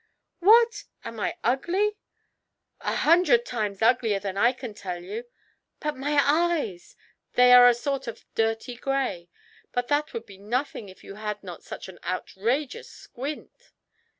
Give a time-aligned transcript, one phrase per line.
[0.39, 0.85] "What!
[1.05, 1.99] am I ugly?"
[2.79, 5.25] "A hundred times uglier than I can tell you."
[5.79, 6.95] "But my eyes"
[7.35, 9.29] "They are a sort of dirty gray;
[9.71, 13.73] but that would be nothing if you had not such an outrageous squint!"